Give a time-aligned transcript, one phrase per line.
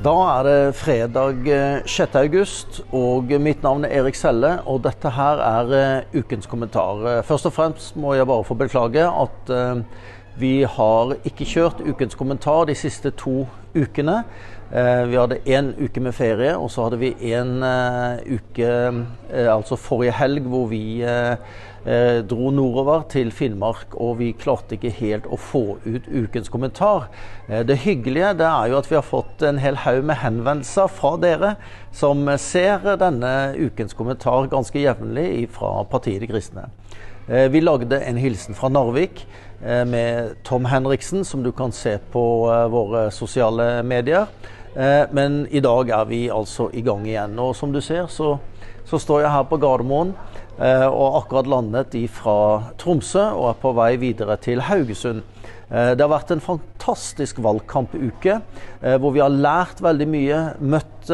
[0.00, 1.42] Da er det fredag
[1.84, 2.14] 6.
[2.16, 4.54] august, og mitt navn er Erik Selle.
[4.64, 7.02] Og dette her er eh, ukens kommentar.
[7.04, 9.82] Eh, først og fremst må jeg bare få beklage at eh,
[10.38, 13.44] vi har ikke kjørt ukens kommentar de siste to
[13.74, 14.22] ukene.
[14.70, 18.68] Vi hadde én uke med ferie, og så hadde vi en uke,
[19.34, 21.02] altså forrige helg, hvor vi
[21.84, 27.08] eh, dro nordover til Finnmark, og vi klarte ikke helt å få ut ukens kommentar.
[27.48, 30.90] Eh, det hyggelige det er jo at vi har fått en hel haug med henvendelser
[30.92, 31.54] fra dere
[31.92, 36.68] som ser denne ukens kommentar ganske jevnlig fra partiet De kristne.
[37.30, 39.20] Eh, vi lagde en hilsen fra Narvik
[39.62, 44.26] eh, med Tom Henriksen, som du kan se på eh, våre sosiale medier.
[45.10, 47.32] Men i dag er vi altså i gang igjen.
[47.42, 48.36] Og som du ser, så,
[48.86, 50.12] så står jeg her på Gardermoen
[50.62, 52.36] og akkurat landet fra
[52.78, 55.24] Tromsø og er på vei videre til Haugesund.
[55.66, 56.44] Det har vært en
[56.80, 58.40] fantastisk valgkampuke
[58.82, 61.10] eh, hvor vi har lært veldig mye, møtt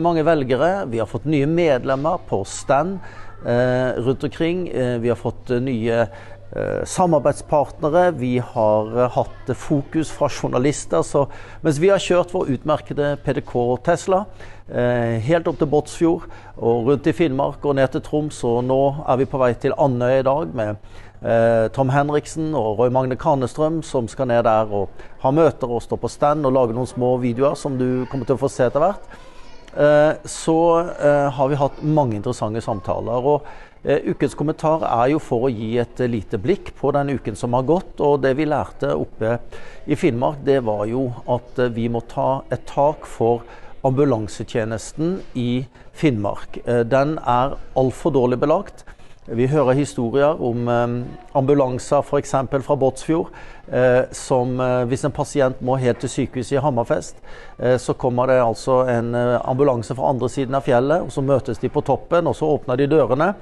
[0.00, 0.86] mange velgere.
[0.88, 2.98] Vi har fått nye medlemmer på stand
[3.44, 4.62] rundt omkring.
[5.02, 6.06] Vi har fått nye
[6.56, 8.10] Eh, samarbeidspartnere.
[8.10, 11.02] Vi har eh, hatt fokus fra journalister.
[11.02, 11.26] Så
[11.60, 14.20] mens vi har kjørt vår utmerkede PDK Tesla
[14.68, 18.78] eh, helt opp til Båtsfjord og rundt i Finnmark og ned til Troms, og nå
[19.02, 21.02] er vi på vei til Andøya i dag med
[21.72, 25.96] Tom Henriksen og Roy Magne Kanestrøm som skal ned der og ha møter og stå
[25.96, 28.84] på stand og lage noen små videoer som du kommer til å få se etter
[28.84, 29.06] hvert.
[30.28, 30.58] Så
[31.32, 33.30] har vi hatt mange interessante samtaler.
[33.32, 33.48] og
[33.84, 37.36] Eh, ukens kommentar er jo for å gi et eh, lite blikk på den uken
[37.36, 38.00] som har gått.
[38.00, 39.36] Og det vi lærte oppe
[39.84, 43.44] i Finnmark, det var jo at eh, vi må ta et tak for
[43.84, 46.56] ambulansetjenesten i Finnmark.
[46.88, 48.86] Den er altfor dårlig belagt.
[49.24, 50.68] Vi hører historier om
[51.32, 52.34] ambulanser f.eks.
[52.66, 53.30] fra Båtsfjord.
[54.12, 54.58] som
[54.90, 57.16] hvis en pasient må helt til sykehuset i Hammerfest,
[57.80, 61.72] så kommer det altså en ambulanse fra andre siden av fjellet, og så møtes de
[61.72, 63.32] på toppen, og så åpner de dørene.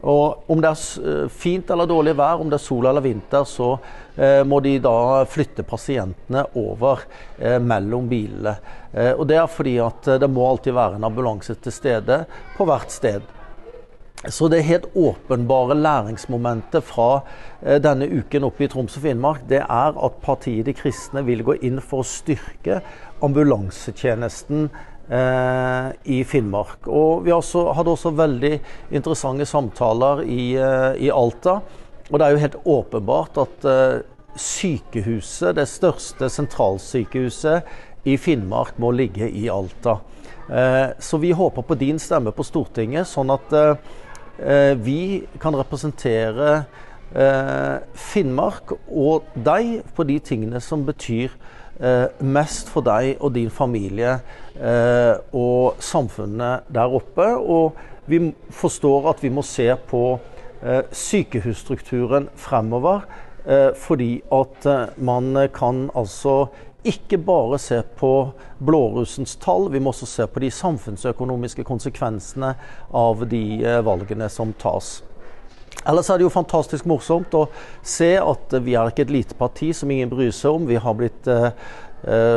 [0.00, 3.44] Og Om det er eh, fint eller dårlig vær, om det er sol eller vinter,
[3.44, 3.74] så
[4.16, 7.04] eh, må de da flytte pasientene over
[7.36, 8.56] eh, mellom bilene.
[8.92, 12.22] Eh, og Det er fordi at eh, det må alltid være en ambulanse til stede
[12.56, 13.28] på hvert sted.
[14.28, 17.22] Så det helt åpenbare læringsmomentet fra
[17.62, 21.40] eh, denne uken oppe i Troms og Finnmark, det er at partiet De kristne vil
[21.46, 22.82] gå inn for å styrke
[23.24, 24.68] ambulansetjenesten
[25.10, 26.86] Eh, i Finnmark.
[26.86, 28.52] Og vi også, hadde også veldig
[28.94, 31.56] interessante samtaler i, eh, i, Alta.
[32.12, 33.96] Og det er jo helt åpenbart at eh,
[34.38, 39.98] sykehuset, det største sentralsykehuset i Finnmark, må ligge i Alta.
[40.98, 43.52] Så vi håper på din stemme på Stortinget, sånn at
[44.80, 46.62] vi kan representere
[47.92, 51.34] Finnmark og deg på de tingene som betyr
[51.80, 54.18] eh, mest for deg og din familie
[54.56, 57.26] eh, og samfunnet der oppe.
[57.36, 57.76] Og
[58.10, 60.04] vi forstår at vi må se på
[60.62, 63.06] eh, sykehusstrukturen fremover.
[63.46, 66.48] Eh, fordi at eh, man kan altså
[66.84, 68.12] ikke bare se på
[68.58, 72.54] blårussens tall, vi må også se på de samfunnsøkonomiske konsekvensene
[72.96, 75.00] av de eh, valgene som tas.
[75.88, 77.46] Ellers er det jo fantastisk morsomt å
[77.86, 80.66] se at vi er ikke et lite parti som ingen bryr seg om.
[80.68, 81.52] Vi har blitt, eh,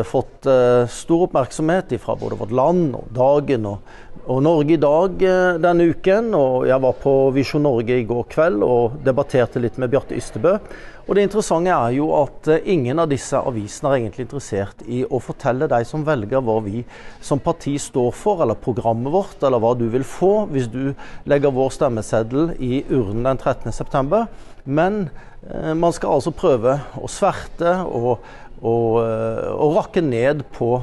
[0.04, 3.94] fått eh, stor oppmerksomhet fra både Vårt Land og Dagen og,
[4.32, 6.32] og Norge i dag eh, denne uken.
[6.38, 10.58] Og jeg var på Visjon Norge i går kveld og debatterte litt med Bjarte Ystebø.
[11.04, 15.02] Og Det interessante er jo at eh, ingen av disse avisene er egentlig interessert i
[15.04, 16.86] å fortelle deg som velger hva vi
[17.24, 20.94] som parti står for, eller programmet vårt, eller hva du vil få hvis du
[21.28, 24.24] legger vår stemmeseddel i urnen den 13.9.
[24.64, 25.10] Men
[25.50, 28.24] eh, man skal altså prøve å sverte og,
[28.62, 30.78] og, eh, og, rakke ned på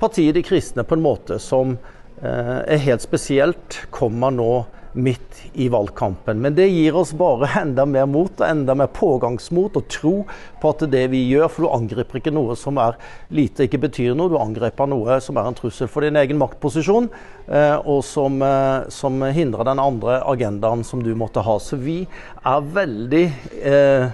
[0.00, 1.92] partiet De kristne på en måte som eh,
[2.22, 4.64] er helt spesielt, kommer nå
[4.96, 6.40] midt i valgkampen.
[6.40, 10.14] Men det gir oss bare enda mer mot og enda mer pågangsmot og tro
[10.62, 12.96] på at det vi gjør, for du angriper ikke noe som er
[13.36, 14.32] lite, ikke betyr noe.
[14.32, 17.10] Du angriper noe som er en trussel for din egen maktposisjon,
[17.48, 21.58] eh, og som, eh, som, hindrer den andre agendaen som du måtte ha.
[21.60, 21.98] Så vi
[22.44, 23.26] er veldig
[23.60, 24.08] eh,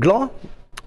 [0.00, 0.30] glad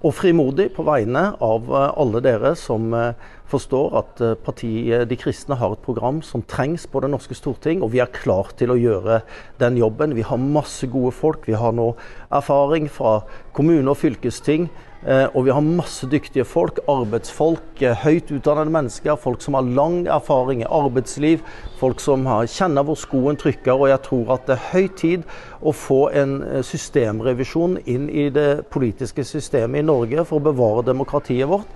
[0.04, 5.18] og frimodig på vegne av eh, alle dere som eh, forstår at eh, partiet De
[5.20, 8.72] kristne har et program som trengs på det norske storting, og vi er klar til
[8.72, 9.20] å gjøre
[9.60, 10.16] den jobben.
[10.16, 11.48] Vi har masse gode folk.
[11.48, 11.92] Vi har nå
[12.32, 13.20] erfaring fra
[13.54, 14.70] kommune og fylkesting.
[15.04, 19.62] Eh, og vi har masse dyktige folk, arbeidsfolk, eh, høyt utdannede mennesker, folk som har
[19.62, 21.42] lang erfaring i arbeidsliv,
[21.76, 23.76] folk som kjenner hvor skoen trykker.
[23.76, 25.26] Og jeg tror at det er høy tid
[25.60, 31.48] å få en systemrevisjon inn i det politiske systemet i Norge for å bevare demokratiet
[31.48, 31.68] vårt.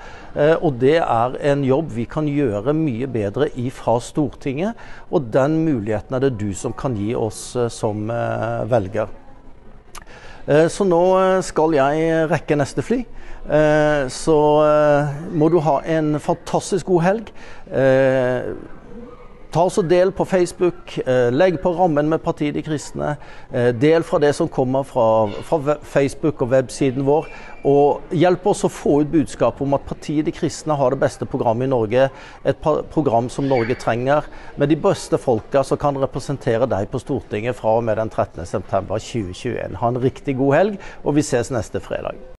[0.63, 4.79] Og det er en en jobb vi kan gjøre mye bedre ifra Stortinget.
[5.11, 8.07] Og den muligheten er det du som kan gi oss som
[8.71, 9.11] velger.
[10.49, 11.03] Så nå
[11.45, 13.03] skal jeg rekke neste fly.
[14.09, 14.39] Så
[15.37, 17.33] må du ha en fantastisk god helg.
[19.49, 20.99] Ta oss og Del på Facebook.
[21.09, 23.15] Eh, legg på rammen med Partiet De kristne.
[23.49, 27.31] Eh, del fra det som kommer fra, fra Facebook og websiden vår.
[27.65, 31.25] Og hjelp oss å få ut budskapet om at Partiet De kristne har det beste
[31.25, 32.11] programmet i Norge.
[32.45, 32.61] Et
[32.93, 37.79] program som Norge trenger, med de beste folka som kan representere deg på Stortinget fra
[37.79, 39.81] og med den 13.9.2021.
[39.81, 42.38] Ha en riktig god helg, og vi ses neste fredag.